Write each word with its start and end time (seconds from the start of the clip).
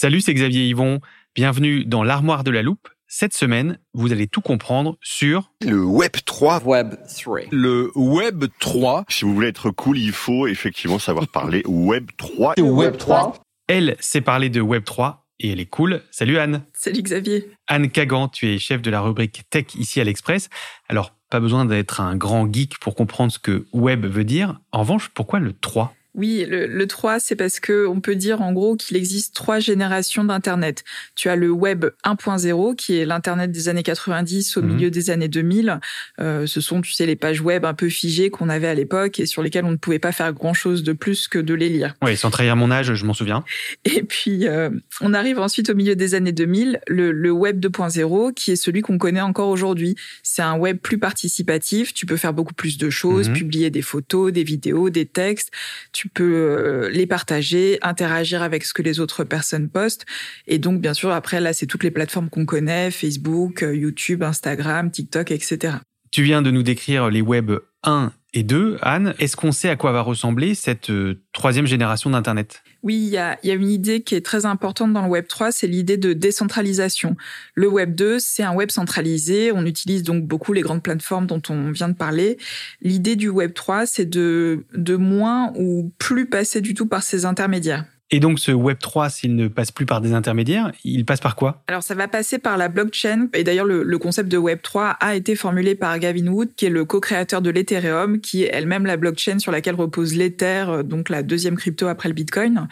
Salut, 0.00 0.20
c'est 0.20 0.32
Xavier 0.32 0.68
Yvon. 0.68 1.00
Bienvenue 1.34 1.84
dans 1.84 2.04
l'armoire 2.04 2.44
de 2.44 2.52
la 2.52 2.62
loupe. 2.62 2.86
Cette 3.08 3.34
semaine, 3.34 3.80
vous 3.94 4.12
allez 4.12 4.28
tout 4.28 4.40
comprendre 4.40 4.96
sur 5.02 5.50
Le 5.60 5.84
Web 5.84 6.12
3. 6.24 6.62
Web 6.62 6.94
3. 7.08 7.40
Le 7.50 7.90
Web 7.96 8.44
3. 8.60 9.06
Si 9.08 9.24
vous 9.24 9.34
voulez 9.34 9.48
être 9.48 9.72
cool, 9.72 9.98
il 9.98 10.12
faut 10.12 10.46
effectivement 10.46 11.00
savoir 11.00 11.26
parler 11.26 11.64
Web 11.66 12.10
3. 12.16 12.60
Web 12.60 12.96
3. 12.96 13.42
Elle 13.66 13.96
sait 13.98 14.20
parler 14.20 14.50
de 14.50 14.60
Web 14.60 14.84
3 14.84 15.26
et 15.40 15.50
elle 15.50 15.58
est 15.58 15.66
cool. 15.66 16.00
Salut 16.12 16.38
Anne. 16.38 16.62
Salut 16.74 17.02
Xavier. 17.02 17.50
Anne 17.66 17.90
Kagan, 17.90 18.28
tu 18.28 18.46
es 18.46 18.60
chef 18.60 18.80
de 18.80 18.92
la 18.92 19.00
rubrique 19.00 19.50
Tech 19.50 19.74
ici 19.74 20.00
à 20.00 20.04
l'Express. 20.04 20.48
Alors, 20.88 21.12
pas 21.28 21.40
besoin 21.40 21.64
d'être 21.64 22.00
un 22.00 22.14
grand 22.14 22.46
geek 22.54 22.78
pour 22.78 22.94
comprendre 22.94 23.32
ce 23.32 23.40
que 23.40 23.66
Web 23.72 24.06
veut 24.06 24.22
dire. 24.22 24.60
En 24.70 24.78
revanche, 24.78 25.08
pourquoi 25.08 25.40
le 25.40 25.54
3 25.54 25.92
Oui, 26.18 26.44
le, 26.48 26.66
le 26.66 26.86
3, 26.86 27.20
c'est 27.20 27.36
parce 27.36 27.60
que 27.60 27.86
on 27.86 28.00
peut 28.00 28.16
dire 28.16 28.42
en 28.42 28.52
gros 28.52 28.76
qu'il 28.76 28.96
existe 28.96 29.34
trois 29.34 29.60
générations 29.60 30.24
d'Internet. 30.24 30.82
Tu 31.14 31.28
as 31.28 31.36
le 31.36 31.50
Web 31.50 31.86
1.0, 32.04 32.74
qui 32.76 32.96
est 32.98 33.06
l'Internet 33.06 33.50
des 33.52 33.68
années 33.68 33.82
90 33.84 34.56
au 34.56 34.62
Mhm. 34.62 34.68
milieu 34.74 34.90
des 34.90 35.10
années 35.10 35.28
2000. 35.28 35.78
Euh, 36.20 36.46
ce 36.46 36.60
sont, 36.60 36.80
tu 36.80 36.92
sais, 36.92 37.06
les 37.06 37.14
pages 37.16 37.40
web 37.40 37.64
un 37.64 37.72
peu 37.74 37.88
figées 37.88 38.30
qu'on 38.30 38.48
avait 38.48 38.66
à 38.68 38.74
l'époque 38.74 39.20
et 39.20 39.26
sur 39.26 39.42
lesquelles 39.42 39.64
on 39.64 39.70
ne 39.70 39.76
pouvait 39.76 39.98
pas 40.00 40.12
faire 40.12 40.32
grand-chose 40.32 40.82
de 40.82 40.92
plus 40.92 41.28
que 41.28 41.38
de 41.38 41.54
les 41.54 41.68
lire. 41.68 41.94
Oui, 42.02 42.16
sans 42.16 42.30
trahir 42.30 42.56
mon 42.56 42.70
âge, 42.70 42.92
je 42.94 43.04
m'en 43.04 43.14
souviens. 43.14 43.44
Et 43.84 44.02
puis, 44.02 44.48
euh, 44.48 44.70
on 45.00 45.14
arrive 45.14 45.38
ensuite 45.38 45.70
au 45.70 45.74
milieu 45.74 45.94
des 45.94 46.14
années 46.16 46.32
2000, 46.32 46.80
le, 46.88 47.12
le 47.12 47.30
Web 47.30 47.60
2.0, 47.60 48.32
qui 48.34 48.50
est 48.50 48.56
celui 48.56 48.82
qu'on 48.82 48.98
connaît 48.98 49.20
encore 49.20 49.48
aujourd'hui. 49.50 49.94
C'est 50.24 50.42
un 50.42 50.56
web 50.58 50.78
plus 50.78 50.98
participatif. 50.98 51.94
Tu 51.94 52.06
peux 52.06 52.16
faire 52.16 52.32
beaucoup 52.32 52.54
plus 52.54 52.76
de 52.78 52.90
choses, 52.90 53.28
Mhm. 53.28 53.34
publier 53.36 53.70
des 53.70 53.82
photos, 53.82 54.32
des 54.32 54.42
vidéos, 54.44 54.90
des 54.90 55.06
textes. 55.06 55.50
Tu 55.92 56.07
peux 56.08 56.34
euh, 56.34 56.90
les 56.90 57.06
partager, 57.06 57.78
interagir 57.82 58.42
avec 58.42 58.64
ce 58.64 58.72
que 58.72 58.82
les 58.82 59.00
autres 59.00 59.24
personnes 59.24 59.68
postent. 59.68 60.06
Et 60.46 60.58
donc, 60.58 60.80
bien 60.80 60.94
sûr, 60.94 61.10
après, 61.10 61.40
là, 61.40 61.52
c'est 61.52 61.66
toutes 61.66 61.84
les 61.84 61.90
plateformes 61.90 62.30
qu'on 62.30 62.46
connaît, 62.46 62.90
Facebook, 62.90 63.62
euh, 63.62 63.74
YouTube, 63.74 64.22
Instagram, 64.22 64.90
TikTok, 64.90 65.30
etc. 65.30 65.76
Tu 66.10 66.22
viens 66.22 66.42
de 66.42 66.50
nous 66.50 66.62
décrire 66.62 67.10
les 67.10 67.20
Web 67.20 67.52
1 67.82 68.12
et 68.34 68.42
2. 68.42 68.78
Anne, 68.82 69.14
est-ce 69.18 69.36
qu'on 69.36 69.52
sait 69.52 69.68
à 69.68 69.76
quoi 69.76 69.92
va 69.92 70.00
ressembler 70.00 70.54
cette 70.54 70.90
euh, 70.90 71.22
troisième 71.32 71.66
génération 71.66 72.10
d'Internet? 72.10 72.62
Oui, 72.84 72.96
il 72.96 73.08
y 73.08 73.18
a, 73.18 73.38
une 73.42 73.70
idée 73.70 74.02
qui 74.02 74.14
est 74.14 74.24
très 74.24 74.46
importante 74.46 74.92
dans 74.92 75.02
le 75.02 75.08
Web 75.08 75.26
3, 75.26 75.50
c'est 75.50 75.66
l'idée 75.66 75.96
de 75.96 76.12
décentralisation. 76.12 77.16
Le 77.54 77.68
Web 77.68 77.96
2, 77.96 78.20
c'est 78.20 78.44
un 78.44 78.54
web 78.54 78.70
centralisé. 78.70 79.50
On 79.50 79.66
utilise 79.66 80.04
donc 80.04 80.24
beaucoup 80.24 80.52
les 80.52 80.60
grandes 80.60 80.82
plateformes 80.82 81.26
dont 81.26 81.42
on 81.48 81.72
vient 81.72 81.88
de 81.88 81.94
parler. 81.94 82.38
L'idée 82.80 83.16
du 83.16 83.28
Web 83.28 83.52
3, 83.52 83.86
c'est 83.86 84.04
de, 84.04 84.64
de 84.74 84.94
moins 84.94 85.52
ou 85.56 85.92
plus 85.98 86.26
passer 86.26 86.60
du 86.60 86.74
tout 86.74 86.86
par 86.86 87.02
ces 87.02 87.24
intermédiaires. 87.24 87.84
Et 88.10 88.20
donc 88.20 88.38
ce 88.38 88.52
Web 88.52 88.78
3, 88.80 89.10
s'il 89.10 89.36
ne 89.36 89.48
passe 89.48 89.70
plus 89.70 89.84
par 89.84 90.00
des 90.00 90.14
intermédiaires, 90.14 90.72
il 90.82 91.04
passe 91.04 91.20
par 91.20 91.36
quoi? 91.36 91.62
Alors, 91.66 91.82
ça 91.82 91.94
va 91.94 92.08
passer 92.08 92.38
par 92.38 92.56
la 92.56 92.68
blockchain. 92.68 93.28
Et 93.34 93.44
d'ailleurs, 93.44 93.66
le, 93.66 93.98
concept 93.98 94.30
de 94.30 94.38
Web 94.38 94.60
3 94.62 94.96
a 95.00 95.14
été 95.14 95.36
formulé 95.36 95.74
par 95.74 95.98
Gavin 95.98 96.26
Wood, 96.28 96.50
qui 96.56 96.66
est 96.66 96.70
le 96.70 96.84
co-créateur 96.84 97.42
de 97.42 97.50
l'Ethereum, 97.50 98.20
qui 98.20 98.44
est 98.44 98.50
elle-même 98.52 98.86
la 98.86 98.96
blockchain 98.96 99.38
sur 99.38 99.52
laquelle 99.52 99.74
repose 99.74 100.14
l'Ether, 100.14 100.64
euh, 100.68 100.82
donc 100.82 101.10
la 101.10 101.22
deuxième 101.22 101.56
crypto 101.56 101.86
après 101.86 102.08
le 102.08 102.14
Bitcoin. 102.14 102.68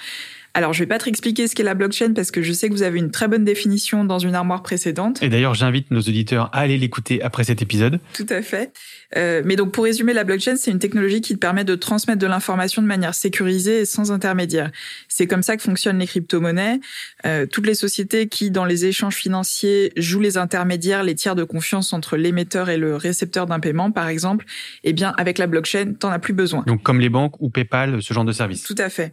Alors, 0.57 0.73
je 0.73 0.79
vais 0.79 0.87
pas 0.87 0.99
te 0.99 1.07
expliquer 1.07 1.49
ce 1.49 1.55
qu'est 1.55 1.63
la 1.63 1.75
blockchain 1.75 2.15
parce 2.15 2.31
que 2.31 2.41
je 2.41 2.51
sais 2.51 2.71
que 2.71 2.73
vous 2.73 2.83
avez 2.83 2.99
une 2.99 3.11
très 3.11 3.29
bonne 3.29 3.45
définition 3.45 4.07
dans 4.07 4.19
une 4.19 4.35
armoire 4.35 4.63
précédente. 4.63 5.23
Et 5.23 5.29
d'ailleurs, 5.29 5.53
j'invite 5.53 5.91
nos 5.91 6.01
auditeurs 6.01 6.49
à 6.55 6.61
aller 6.61 6.79
l'écouter 6.79 7.23
après 7.23 7.45
cet 7.45 7.61
épisode. 7.61 8.01
Tout 8.15 8.25
à 8.31 8.41
fait. 8.41 8.73
Euh, 9.19 9.43
mais 9.45 9.55
donc, 9.57 9.73
pour 9.73 9.85
résumer, 9.85 10.15
la 10.15 10.25
blockchain, 10.25 10.57
c'est 10.57 10.71
une 10.71 10.79
technologie 10.79 11.21
qui 11.21 11.35
te 11.35 11.39
permet 11.39 11.65
de 11.65 11.75
transmettre 11.75 12.19
de 12.21 12.27
l'information 12.27 12.81
de 12.81 12.87
manière 12.87 13.15
sécurisée 13.15 13.81
et 13.81 13.85
sans 13.85 14.13
intermédiaire. 14.13 14.71
C'est 15.09 15.27
comme 15.27 15.43
ça 15.43 15.59
que 15.59 15.63
fonctionnent 15.63 15.99
les 15.99 16.07
crypto-monnaies. 16.07 16.81
Euh, 17.27 17.45
toutes 17.45 17.67
les 17.67 17.75
sociétés 17.75 18.27
qui, 18.27 18.51
dans 18.51 18.65
les 18.65 18.87
échanges 18.87 19.17
financiers, 19.17 19.93
jouent 19.99 20.21
les 20.21 20.39
intermédiaires, 20.39 21.05
les 21.05 21.15
tiers 21.15 21.35
de 21.35 21.45
confiance 21.45 21.93
entre 21.93 22.17
l'émetteur 22.17 22.71
et 22.71 22.79
le 22.79 22.97
récepteur 22.97 23.45
d'un 23.45 23.61
paiement, 23.61 23.91
par 23.91 24.09
exemple, 24.09 24.47
eh 24.85 24.95
bien, 24.95 25.13
avec 25.19 25.37
la 25.37 25.49
blockchain, 25.49 25.93
t'en 26.01 26.09
as 26.09 26.19
plus 26.19 26.33
besoin. 26.33 26.65
Donc 26.67 26.83
comme 26.83 27.01
les 27.01 27.11
banques 27.11 27.39
ou 27.43 27.51
PayPal, 27.51 28.01
ce 28.01 28.15
genre 28.15 28.25
de 28.25 28.33
service. 28.33 28.63
Tout 28.63 28.75
à 28.79 28.89
fait. 28.89 29.13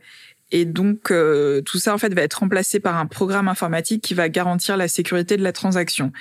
Et 0.52 0.66
donc, 0.66 1.12
euh, 1.12 1.62
tout 1.62 1.80
ça, 1.80 1.94
en 1.94 1.98
fait, 1.98 2.14
va 2.14 2.22
être 2.22 2.36
remplacé 2.36 2.80
par 2.80 2.98
un 2.98 3.06
programme 3.06 3.48
informatique 3.48 4.04
qui 4.04 4.14
va 4.14 4.30
garantir 4.30 4.78
la 4.78 4.88
sécurité 4.88 5.38
de 5.38 5.44
la 5.44 5.52
transaction. 5.52 6.12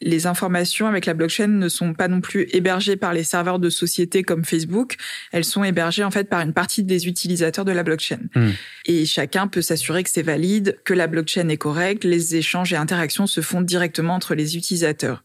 Les 0.00 0.26
informations 0.26 0.88
avec 0.88 1.06
la 1.06 1.14
blockchain 1.14 1.46
ne 1.46 1.68
sont 1.68 1.94
pas 1.94 2.08
non 2.08 2.20
plus 2.20 2.48
hébergées 2.52 2.96
par 2.96 3.12
les 3.12 3.22
serveurs 3.22 3.60
de 3.60 3.70
sociétés 3.70 4.24
comme 4.24 4.44
Facebook. 4.44 4.96
Elles 5.30 5.44
sont 5.44 5.62
hébergées, 5.62 6.02
en 6.02 6.10
fait, 6.10 6.28
par 6.28 6.40
une 6.40 6.52
partie 6.52 6.82
des 6.82 7.06
utilisateurs 7.06 7.64
de 7.64 7.72
la 7.72 7.82
blockchain. 7.82 8.18
Hmm. 8.34 8.50
Et 8.86 9.04
chacun 9.04 9.46
peut 9.46 9.62
s'assurer 9.62 10.02
que 10.02 10.10
c'est 10.10 10.22
valide, 10.22 10.78
que 10.84 10.94
la 10.94 11.06
blockchain 11.06 11.48
est 11.48 11.56
correcte, 11.56 12.04
les 12.04 12.36
échanges 12.36 12.72
et 12.72 12.76
interactions 12.76 13.26
se 13.26 13.40
font 13.40 13.60
directement 13.60 14.14
entre 14.14 14.34
les 14.34 14.56
utilisateurs. 14.56 15.22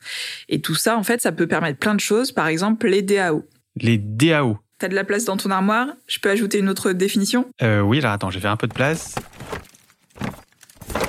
Et 0.47 0.61
tout 0.61 0.75
ça, 0.75 0.97
en 0.97 1.03
fait, 1.03 1.21
ça 1.21 1.31
peut 1.31 1.47
permettre 1.47 1.79
plein 1.79 1.95
de 1.95 1.99
choses. 1.99 2.31
Par 2.31 2.47
exemple, 2.47 2.87
les 2.87 3.01
DAO. 3.01 3.47
Les 3.75 3.97
DAO. 3.97 4.59
T'as 4.79 4.89
de 4.89 4.95
la 4.95 5.03
place 5.03 5.25
dans 5.25 5.37
ton 5.37 5.49
armoire? 5.49 5.87
Je 6.07 6.19
peux 6.19 6.29
ajouter 6.29 6.59
une 6.59 6.69
autre 6.69 6.91
définition? 6.91 7.49
Euh, 7.63 7.81
oui, 7.81 7.97
alors 7.97 8.11
attends, 8.11 8.29
je 8.29 8.35
vais 8.35 8.41
faire 8.41 8.51
un 8.51 8.57
peu 8.57 8.67
de 8.67 8.73
place. 8.73 9.15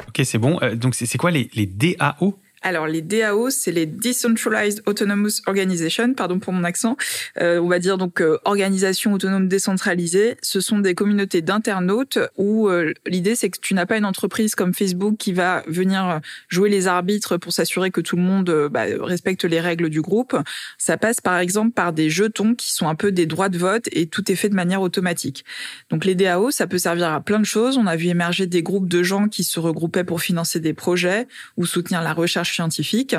Ok, 0.09 0.23
c'est 0.25 0.39
bon. 0.39 0.59
Euh, 0.63 0.75
donc 0.75 0.95
c'est 0.95 1.05
c'est 1.05 1.19
quoi 1.19 1.31
les, 1.31 1.51
les 1.55 1.67
DAO 1.67 2.39
Alors, 2.63 2.87
les 2.87 3.03
DAO, 3.03 3.51
c'est 3.51 3.73
les 3.73 3.87
Decentralized 3.87 4.83
Autonomous 4.87 5.43
Organization, 5.47 6.15
pardon 6.15 6.39
pour 6.39 6.53
mon 6.53 6.65
accent. 6.65 6.97
Euh, 7.41 7.59
on 7.61 7.69
va 7.69 7.79
dire 7.79 7.99
donc 7.99 8.21
euh, 8.21 8.39
organisation 8.45 9.13
autonome 9.13 9.49
décentralisée. 9.49 10.37
Ce 10.43 10.61
sont 10.61 10.79
des 10.79 10.95
communautés 10.95 11.43
d'internautes 11.43 12.19
où 12.37 12.69
euh, 12.69 12.93
l'idée 13.07 13.35
c'est 13.35 13.51
que 13.51 13.59
tu 13.61 13.75
n'as 13.75 13.87
pas 13.87 13.97
une 13.97 14.05
entreprise 14.05 14.55
comme 14.55 14.75
Facebook 14.75 15.17
qui 15.19 15.33
va 15.33 15.63
venir 15.67 16.21
jouer 16.49 16.69
les 16.69 16.87
arbitres 16.87 17.37
pour 17.37 17.53
s'assurer 17.53 17.91
que 17.91 18.01
tout 18.01 18.17
le 18.17 18.23
monde 18.23 18.51
euh, 18.51 18.69
bah, 18.69 18.85
respecte 19.01 19.45
les 19.45 19.61
règles 19.61 19.89
du 19.89 20.01
groupe. 20.01 20.37
Ça 20.79 20.97
passe 20.97 21.21
par 21.21 21.39
exemple 21.39 21.73
par 21.73 21.93
des 21.93 22.11
jetons 22.11 22.55
qui 22.55 22.73
sont 22.73 22.89
un 22.89 22.95
peu 22.95 23.13
des 23.13 23.27
droits 23.27 23.49
de 23.49 23.59
vote 23.59 23.89
et 23.93 24.07
tout 24.07 24.31
est 24.31 24.37
fait 24.37 24.49
de 24.49 24.55
manière 24.55 24.83
automatique. 24.83 25.45
Donc 25.91 26.05
les 26.05 26.15
DAO, 26.15 26.51
ça 26.51 26.67
peut 26.67 26.79
servir 26.79 27.13
à 27.13 27.21
plein 27.21 27.39
de 27.39 27.45
choses. 27.45 27.77
On 27.77 27.87
a 27.87 27.97
vu 27.97 28.07
émerger 28.07 28.47
des 28.47 28.63
groupes 28.63 28.89
de 28.89 29.03
gens 29.03 29.29
qui 29.29 29.45
se 29.45 29.61
regroupaient 29.61 30.05
pour 30.05 30.21
financer 30.21 30.61
des 30.61 30.75
projets 30.75 31.27
ou 31.57 31.67
soutenir 31.67 32.03
la 32.03 32.13
recherche 32.13 32.48
scientifique. 32.53 33.17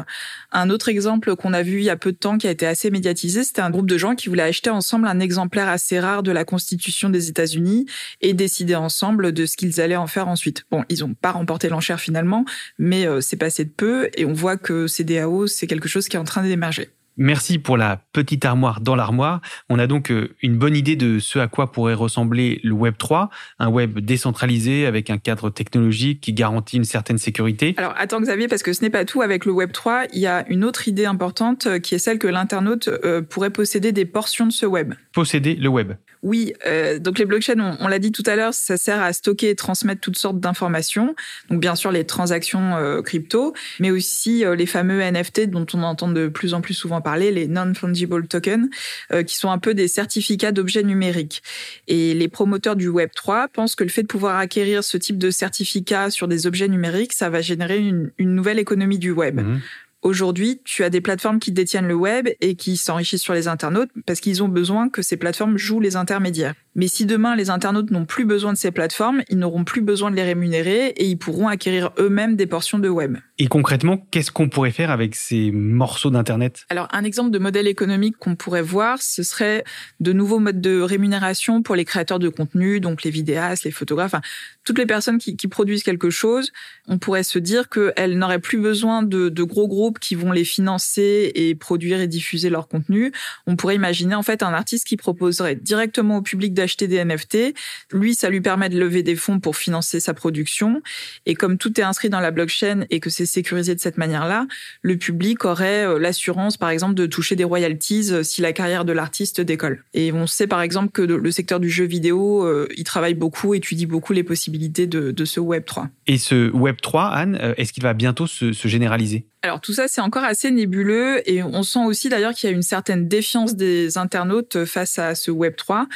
Un 0.52 0.70
autre 0.70 0.90
exemple 0.90 1.36
qu'on 1.36 1.54
a 1.54 1.62
vu 1.62 1.78
il 1.80 1.84
y 1.84 1.90
a 1.90 1.98
peu 1.98 2.12
de 2.12 2.18
temps 2.18 2.38
qui 2.38 2.48
a 2.48 2.52
été 2.52 2.66
assez 2.66 2.92
médiatisé, 2.92 3.44
c'était 3.44 3.62
un 3.62 3.70
groupe 3.70 3.90
de 3.90 3.98
gens 3.98 4.16
qui 4.16 4.30
voulaient 4.30 4.44
acheter 4.44 4.70
ensemble 4.70 5.08
un 5.08 5.20
exemplaire 5.20 5.70
assez 5.70 6.00
rare 6.00 6.24
de 6.24 6.32
la 6.32 6.46
Constitution 6.46 7.10
des 7.10 7.30
États-Unis 7.30 7.86
et 8.22 8.34
décider 8.34 8.76
ensemble 8.76 9.32
de 9.32 9.46
ce 9.46 9.58
qu'ils 9.58 9.82
allaient 9.82 9.96
en 9.96 10.08
faire 10.08 10.28
ensuite. 10.28 10.66
Bon, 10.72 10.84
ils 10.90 11.00
n'ont 11.00 11.14
pas 11.14 11.32
remporté 11.32 11.70
l'enchère 11.70 12.00
finalement, 12.00 12.46
mais 12.78 13.08
euh, 13.08 13.22
c'est 13.22 13.38
passé 13.38 13.66
de 13.66 13.70
peu 13.70 14.10
et 14.16 14.26
on 14.26 14.34
voit 14.34 14.58
que 14.58 14.88
ces 14.88 15.04
DAO, 15.04 15.48
c'est 15.48 15.68
quelque 15.68 15.88
chose 15.88 16.08
qui 16.08 16.16
est 16.16 16.20
en 16.20 16.26
train 16.26 16.44
d'émerger. 16.44 16.90
Merci 17.22 17.60
pour 17.60 17.76
la 17.76 18.02
petite 18.14 18.46
armoire 18.46 18.80
dans 18.80 18.96
l'armoire. 18.96 19.42
On 19.68 19.78
a 19.78 19.88
donc 19.88 20.10
euh, 20.10 20.34
une 20.42 20.58
bonne 20.58 20.74
idée 20.74 20.96
de 20.96 21.20
ce 21.20 21.38
à 21.38 21.48
quoi 21.50 21.74
pourrait 21.74 21.94
ressembler 21.94 22.62
le 22.64 22.72
Web 22.72 22.96
3, 22.98 23.30
un 23.60 23.68
web 23.68 24.00
décentralisé 24.00 24.86
avec 24.86 25.10
un 25.10 25.18
cadre 25.18 25.50
technologique 25.50 26.22
qui 26.22 26.32
garantit 26.32 26.78
une 26.78 26.86
certaine 26.86 27.18
sécurité. 27.18 27.74
Alors 27.76 27.94
attends 27.98 28.22
Xavier, 28.22 28.48
parce 28.48 28.64
que 28.64 28.72
ce 28.72 28.82
n'est 28.84 28.90
pas 28.90 29.04
tout. 29.04 29.22
Avec 29.22 29.44
le 29.44 29.52
Web 29.52 29.74
3, 29.74 30.06
il 30.14 30.22
y 30.22 30.28
a 30.28 30.46
une 30.48 30.64
autre 30.64 30.88
idée 30.88 31.04
importante 31.04 31.68
euh, 31.68 31.80
qui 31.80 31.94
est 31.94 32.00
celle 32.00 32.20
que 32.20 32.28
l'internaute 32.28 32.88
euh, 32.88 33.22
pourrait 33.22 33.50
posséder 33.50 33.92
des 33.92 34.06
portions 34.06 34.46
de 34.46 34.54
ce 34.54 34.66
web. 34.66 34.94
Posséder 35.12 35.56
le 35.56 35.68
web. 35.68 35.92
Oui, 36.22 36.54
euh, 36.66 37.00
donc 37.00 37.18
les 37.18 37.26
blockchains, 37.26 37.60
on, 37.60 37.78
on 37.80 37.88
l'a 37.88 38.00
dit 38.00 38.12
tout 38.12 38.24
à 38.26 38.36
l'heure, 38.36 38.54
ça 38.54 38.76
sert 38.76 39.02
à 39.02 39.14
stocker 39.14 39.50
et 39.50 39.56
transmettre 39.56 40.02
toutes 40.02 40.18
sortes 40.18 40.40
d'informations. 40.40 41.16
Donc 41.50 41.62
bien 41.62 41.76
sûr 41.76 41.92
les 41.92 42.06
transactions 42.06 42.76
euh, 42.76 43.02
crypto, 43.02 43.54
mais 43.80 43.90
aussi 43.90 44.44
euh, 44.44 44.56
les 44.56 44.66
fameux 44.66 45.02
NFT 45.02 45.50
dont 45.50 45.66
on 45.74 45.84
entend 45.84 46.10
de 46.10 46.28
plus 46.28 46.54
en 46.54 46.62
plus 46.62 46.74
souvent 46.74 47.00
parler, 47.00 47.09
les 47.18 47.48
non-fungible 47.48 48.28
tokens, 48.28 48.70
euh, 49.12 49.24
qui 49.24 49.36
sont 49.36 49.50
un 49.50 49.58
peu 49.58 49.74
des 49.74 49.88
certificats 49.88 50.52
d'objets 50.52 50.84
numériques. 50.84 51.42
Et 51.88 52.14
les 52.14 52.28
promoteurs 52.28 52.76
du 52.76 52.88
Web 52.88 53.10
3 53.16 53.48
pensent 53.50 53.76
que 53.76 53.84
le 53.84 53.90
fait 53.90 54.04
de 54.04 54.08
pouvoir 54.08 54.38
acquérir 54.38 54.84
ce 54.84 54.98
type 54.98 55.18
de 55.18 55.32
certificat 55.32 56.10
sur 56.10 56.28
des 56.28 56.48
objets 56.48 56.68
numériques, 56.68 57.14
ça 57.14 57.30
va 57.30 57.42
générer 57.42 57.80
une, 57.80 58.12
une 58.18 58.36
nouvelle 58.36 58.60
économie 58.60 59.00
du 59.00 59.12
web. 59.12 59.42
Mhm. 59.42 59.62
Aujourd'hui, 60.02 60.62
tu 60.64 60.86
as 60.86 60.90
des 60.90 61.02
plateformes 61.02 61.40
qui 61.40 61.52
détiennent 61.52 61.88
le 61.88 61.96
web 61.96 62.30
et 62.40 62.56
qui 62.56 62.78
s'enrichissent 62.78 63.22
sur 63.22 63.34
les 63.34 63.50
internautes 63.50 63.90
parce 64.06 64.22
qu'ils 64.22 64.42
ont 64.42 64.48
besoin 64.48 64.88
que 64.88 65.02
ces 65.02 65.18
plateformes 65.18 65.58
jouent 65.58 65.82
les 65.82 65.98
intermédiaires. 65.98 66.56
Mais 66.80 66.88
si 66.88 67.06
demain 67.06 67.36
les 67.36 67.50
internautes 67.50 67.92
n'ont 67.92 68.06
plus 68.06 68.24
besoin 68.24 68.54
de 68.54 68.58
ces 68.58 68.72
plateformes, 68.72 69.22
ils 69.28 69.38
n'auront 69.38 69.66
plus 69.66 69.82
besoin 69.82 70.12
de 70.12 70.16
les 70.16 70.24
rémunérer 70.24 70.88
et 70.96 71.08
ils 71.08 71.18
pourront 71.18 71.50
acquérir 71.50 71.92
eux-mêmes 72.00 72.38
des 72.38 72.48
portions 72.48 72.80
de 72.80 72.88
web. 72.88 73.18
Et 73.38 73.48
concrètement, 73.48 73.98
qu'est-ce 74.12 74.32
qu'on 74.32 74.48
pourrait 74.48 74.72
faire 74.72 74.90
avec 74.90 75.14
ces 75.14 75.52
morceaux 75.52 76.10
d'Internet? 76.10 76.66
Alors, 76.70 76.88
un 76.92 77.04
exemple 77.04 77.32
de 77.32 77.40
modèle 77.40 77.68
économique 77.68 78.16
qu'on 78.18 78.38
pourrait 78.38 78.62
voir, 78.62 79.02
ce 79.02 79.24
serait 79.24 79.66
de 80.00 80.14
nouveaux 80.14 80.40
modes 80.40 80.62
de 80.62 80.80
rémunération 80.80 81.62
pour 81.64 81.76
les 81.76 81.84
créateurs 81.84 82.20
de 82.20 82.30
contenu, 82.30 82.80
donc 82.80 83.04
les 83.04 83.12
vidéastes, 83.12 83.66
les 83.66 83.72
photographes, 83.72 84.14
enfin, 84.14 84.22
toutes 84.64 84.78
les 84.78 84.86
personnes 84.86 85.18
qui, 85.18 85.36
qui 85.36 85.50
produisent 85.50 85.84
quelque 85.84 86.10
chose. 86.10 86.52
On 86.88 86.98
pourrait 86.98 87.24
se 87.24 87.40
dire 87.40 87.68
qu'elles 87.68 88.18
n'auraient 88.18 88.40
plus 88.40 88.60
besoin 88.60 89.04
de, 89.04 89.28
de 89.28 89.44
gros 89.44 89.68
groupes 89.68 90.00
qui 90.00 90.16
vont 90.16 90.32
les 90.32 90.46
financer 90.46 91.32
et 91.36 91.56
produire 91.56 92.00
et 92.00 92.08
diffuser 92.08 92.50
leur 92.50 92.70
contenu. 92.70 93.12
On 93.48 93.58
pourrait 93.58 93.76
imaginer 93.76 94.16
en 94.16 94.24
fait 94.24 94.44
un 94.44 94.54
artiste 94.54 94.86
qui 94.88 94.96
proposerait 94.96 95.56
directement 95.56 96.18
au 96.18 96.22
public 96.22 96.54
d'acheter 96.70 96.88
des 96.88 97.04
NFT. 97.04 97.56
Lui, 97.92 98.14
ça 98.14 98.30
lui 98.30 98.42
permet 98.42 98.70
de 98.70 98.80
lever 98.80 99.02
des 99.02 99.16
fonds 99.16 99.40
pour 99.40 99.58
financer 99.58 100.00
sa 100.00 100.14
production. 100.14 100.82
Et 101.26 101.34
comme 101.34 101.58
tout 101.58 101.80
est 101.80 101.84
inscrit 101.84 102.10
dans 102.10 102.20
la 102.20 102.30
blockchain 102.30 102.86
et 102.92 103.00
que 103.00 103.10
c'est 103.10 103.26
sécurisé 103.26 103.74
de 103.74 103.80
cette 103.80 103.98
manière-là, 103.98 104.46
le 104.84 104.98
public 104.98 105.46
aurait 105.46 105.88
euh, 105.88 105.98
l'assurance, 105.98 106.58
par 106.58 106.70
exemple, 106.70 106.94
de 106.94 107.08
toucher 107.08 107.36
des 107.36 107.44
royalties 107.44 108.10
euh, 108.12 108.24
si 108.24 108.42
la 108.42 108.54
carrière 108.54 108.86
de 108.86 108.94
l'artiste 108.94 109.42
décolle. 109.42 109.84
Et 109.96 110.12
on 110.12 110.28
sait, 110.28 110.46
par 110.46 110.62
exemple, 110.62 110.92
que 110.92 111.02
le 111.02 111.32
secteur 111.32 111.60
du 111.60 111.70
jeu 111.70 111.86
vidéo, 111.86 112.44
euh, 112.44 112.68
il 112.78 112.84
travaille 112.84 113.16
beaucoup, 113.16 113.56
étudie 113.56 113.88
beaucoup 113.88 114.14
les 114.14 114.24
possibilités 114.24 114.86
de, 114.86 115.26
ce 115.26 115.40
Web 115.40 115.66
3. 115.66 115.90
Et 116.08 116.18
ce 116.18 116.52
Web 116.52 116.78
3, 116.82 117.06
Anne, 117.06 117.54
est-ce 117.58 117.74
qu'il 117.74 117.84
va 117.84 117.94
bientôt 117.94 118.28
se 118.28 118.68
généraliser? 118.68 119.26
Alors 119.42 119.62
tout 119.62 119.74
ça, 119.74 119.88
c'est 119.88 120.02
encore 120.02 120.26
assez 120.26 120.52
nébuleux 120.52 121.22
et 121.30 121.42
on 121.44 121.64
sent 121.64 121.86
aussi 121.86 122.10
d'ailleurs 122.10 122.34
qu'il 122.34 122.50
y 122.50 122.54
a 122.54 122.56
une 122.56 122.62
certaine 122.62 123.08
défiance 123.08 123.56
des 123.56 123.98
internautes 123.98 124.66
face 124.66 125.00
à 125.00 125.16
ce 125.16 125.32
Web 125.32 125.56
3. 125.56 125.88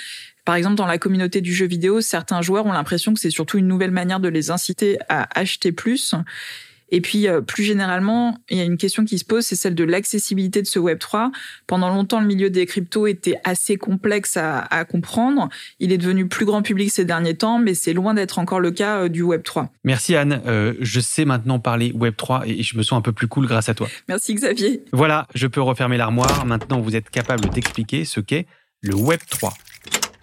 Par 0.46 0.56
exemple, 0.56 0.76
dans 0.76 0.86
la 0.86 0.98
communauté 0.98 1.42
du 1.42 1.54
jeu 1.54 1.66
vidéo, 1.66 2.00
certains 2.00 2.42
joueurs 2.42 2.66
ont 2.66 2.72
l'impression 2.72 3.14
que 3.14 3.20
c'est 3.20 3.30
surtout 3.30 3.58
une 3.58 3.68
nouvelle 3.68 3.92
manière 3.92 4.22
de 4.22 4.30
les 4.30 4.50
inciter 4.50 4.98
à 5.10 5.28
acheter 5.38 5.74
plus. 5.74 6.16
Et 6.96 7.02
puis, 7.02 7.28
euh, 7.28 7.42
plus 7.42 7.64
généralement, 7.64 8.38
il 8.52 8.58
y 8.60 8.62
a 8.62 8.66
une 8.66 8.78
question 8.78 9.04
qui 9.04 9.18
se 9.18 9.26
pose, 9.26 9.44
c'est 9.44 9.56
celle 9.56 9.74
de 9.74 9.84
l'accessibilité 9.84 10.62
de 10.62 10.68
ce 10.68 10.78
Web 10.78 11.00
3. 11.00 11.32
Pendant 11.66 11.90
longtemps, 11.90 12.22
le 12.22 12.28
milieu 12.28 12.52
des 12.52 12.68
cryptos 12.68 13.08
était 13.08 13.36
assez 13.44 13.78
complexe 13.78 14.38
à, 14.38 14.60
à 14.60 14.86
comprendre. 14.86 15.50
Il 15.80 15.92
est 15.92 15.98
devenu 15.98 16.28
plus 16.28 16.46
grand 16.46 16.62
public 16.62 16.92
ces 16.92 17.04
derniers 17.04 17.34
temps, 17.34 17.58
mais 17.58 17.74
c'est 17.74 17.94
loin 17.94 18.14
d'être 18.14 18.38
encore 18.38 18.60
le 18.60 18.70
cas 18.70 19.00
euh, 19.00 19.10
du 19.10 19.24
Web 19.24 19.42
3. 19.42 19.72
Merci 19.84 20.16
Anne, 20.16 20.40
Euh, 20.46 20.76
je 20.82 21.00
sais 21.00 21.26
maintenant 21.26 21.58
parler 21.58 21.92
Web 21.96 22.14
3 22.16 22.44
et 22.46 22.62
je 22.62 22.78
me 22.78 22.84
sens 22.84 23.00
un 23.00 23.02
peu 23.02 23.12
plus 23.12 23.28
cool 23.28 23.48
grâce 23.48 23.70
à 23.70 23.74
toi. 23.74 23.88
Merci 24.08 24.36
Xavier. 24.36 24.84
Voilà, 24.92 25.28
je 25.34 25.48
peux 25.48 25.62
refermer 25.62 25.98
l'armoire. 25.98 26.46
Maintenant, 26.46 26.80
vous 26.80 26.96
êtes 26.96 27.10
capable 27.10 27.50
d'expliquer 27.50 28.06
ce 28.06 28.20
qu'est 28.20 28.46
le 28.82 28.94
Web 28.94 29.20
3. 29.32 29.52